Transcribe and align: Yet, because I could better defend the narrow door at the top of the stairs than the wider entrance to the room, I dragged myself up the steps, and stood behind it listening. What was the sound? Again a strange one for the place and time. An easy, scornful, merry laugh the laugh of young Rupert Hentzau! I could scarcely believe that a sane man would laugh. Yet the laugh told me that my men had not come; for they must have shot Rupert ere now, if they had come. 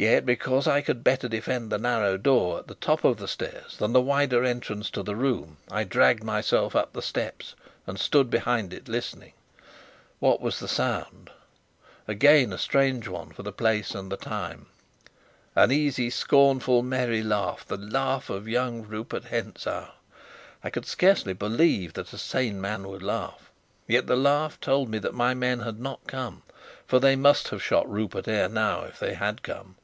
Yet, 0.00 0.24
because 0.24 0.68
I 0.68 0.80
could 0.80 1.02
better 1.02 1.28
defend 1.28 1.70
the 1.72 1.76
narrow 1.78 2.16
door 2.16 2.60
at 2.60 2.68
the 2.68 2.76
top 2.76 3.02
of 3.02 3.16
the 3.16 3.26
stairs 3.26 3.76
than 3.78 3.92
the 3.92 4.00
wider 4.00 4.44
entrance 4.44 4.90
to 4.90 5.02
the 5.02 5.16
room, 5.16 5.56
I 5.72 5.82
dragged 5.82 6.22
myself 6.22 6.76
up 6.76 6.92
the 6.92 7.02
steps, 7.02 7.56
and 7.84 7.98
stood 7.98 8.30
behind 8.30 8.72
it 8.72 8.86
listening. 8.86 9.32
What 10.20 10.40
was 10.40 10.60
the 10.60 10.68
sound? 10.68 11.32
Again 12.06 12.52
a 12.52 12.58
strange 12.58 13.08
one 13.08 13.30
for 13.32 13.42
the 13.42 13.50
place 13.50 13.92
and 13.92 14.08
time. 14.20 14.66
An 15.56 15.72
easy, 15.72 16.10
scornful, 16.10 16.80
merry 16.84 17.24
laugh 17.24 17.64
the 17.66 17.76
laugh 17.76 18.30
of 18.30 18.46
young 18.46 18.82
Rupert 18.84 19.24
Hentzau! 19.24 19.88
I 20.62 20.70
could 20.70 20.86
scarcely 20.86 21.32
believe 21.32 21.94
that 21.94 22.12
a 22.12 22.18
sane 22.18 22.60
man 22.60 22.86
would 22.86 23.02
laugh. 23.02 23.50
Yet 23.88 24.06
the 24.06 24.14
laugh 24.14 24.60
told 24.60 24.90
me 24.90 24.98
that 24.98 25.12
my 25.14 25.34
men 25.34 25.58
had 25.58 25.80
not 25.80 26.06
come; 26.06 26.44
for 26.86 27.00
they 27.00 27.16
must 27.16 27.48
have 27.48 27.60
shot 27.64 27.90
Rupert 27.90 28.28
ere 28.28 28.48
now, 28.48 28.84
if 28.84 29.00
they 29.00 29.14
had 29.14 29.42
come. 29.42 29.74